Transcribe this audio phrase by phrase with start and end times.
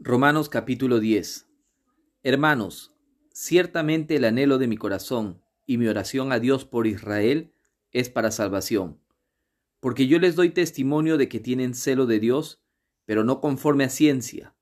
[0.00, 1.48] Romanos capítulo 10
[2.22, 2.94] Hermanos,
[3.32, 7.52] ciertamente el anhelo de mi corazón y mi oración a Dios por Israel
[7.90, 9.00] es para salvación,
[9.80, 12.62] porque yo les doy testimonio de que tienen celo de Dios,
[13.06, 14.54] pero no conforme a ciencia,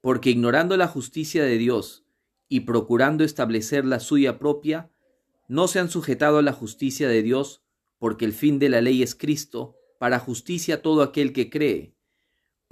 [0.00, 2.04] porque ignorando la justicia de Dios
[2.48, 4.90] y procurando establecer la suya propia,
[5.46, 7.62] no se han sujetado a la justicia de Dios,
[8.00, 11.93] porque el fin de la ley es Cristo, para justicia todo aquel que cree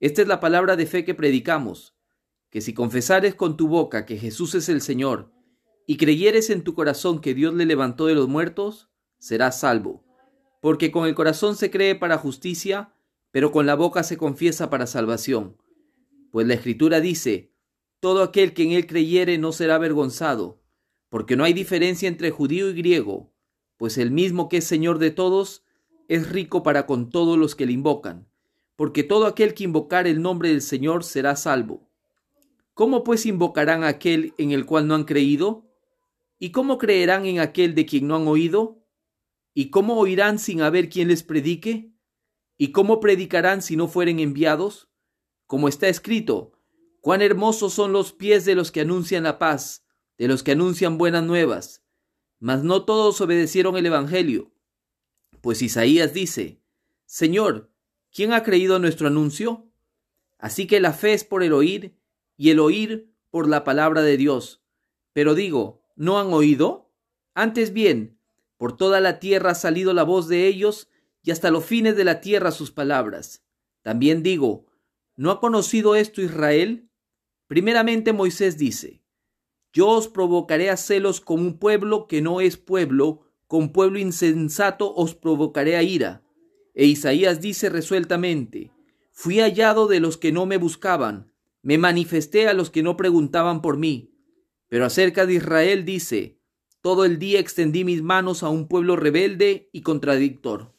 [0.00, 1.96] esta es la palabra de fe que predicamos,
[2.50, 5.32] que si confesares con tu boca que Jesús es el Señor,
[5.86, 10.04] y creyeres en tu corazón que Dios le levantó de los muertos, serás salvo.
[10.60, 12.94] Porque con el corazón se cree para justicia,
[13.32, 15.56] pero con la boca se confiesa para salvación.
[16.30, 17.52] Pues la Escritura dice,
[18.00, 20.62] todo aquel que en él creyere no será avergonzado,
[21.08, 23.32] porque no hay diferencia entre judío y griego,
[23.76, 25.64] pues el mismo que es Señor de todos,
[26.06, 28.28] es rico para con todos los que le invocan
[28.78, 31.90] porque todo aquel que invocar el nombre del Señor será salvo.
[32.74, 35.68] ¿Cómo pues invocarán a aquel en el cual no han creído?
[36.38, 38.86] ¿Y cómo creerán en aquel de quien no han oído?
[39.52, 41.92] ¿Y cómo oirán sin haber quien les predique?
[42.56, 44.88] ¿Y cómo predicarán si no fueren enviados?
[45.48, 46.52] Como está escrito,
[47.00, 49.84] cuán hermosos son los pies de los que anuncian la paz,
[50.18, 51.84] de los que anuncian buenas nuevas.
[52.38, 54.52] Mas no todos obedecieron el Evangelio.
[55.40, 56.62] Pues Isaías dice,
[57.06, 57.72] Señor,
[58.18, 59.70] ¿Quién ha creído nuestro anuncio?
[60.40, 61.94] Así que la fe es por el oír
[62.36, 64.60] y el oír por la palabra de Dios.
[65.12, 66.90] Pero digo, ¿no han oído?
[67.34, 68.18] Antes bien,
[68.56, 70.88] por toda la tierra ha salido la voz de ellos
[71.22, 73.44] y hasta los fines de la tierra sus palabras.
[73.82, 74.66] También digo,
[75.14, 76.90] ¿no ha conocido esto Israel?
[77.46, 79.00] Primeramente Moisés dice,
[79.72, 84.92] Yo os provocaré a celos como un pueblo que no es pueblo, con pueblo insensato
[84.92, 86.24] os provocaré a ira.
[86.78, 88.70] E Isaías dice resueltamente,
[89.10, 93.62] Fui hallado de los que no me buscaban, me manifesté a los que no preguntaban
[93.62, 94.14] por mí.
[94.68, 96.38] Pero acerca de Israel dice,
[96.80, 100.72] Todo el día extendí mis manos a un pueblo rebelde y contradictor.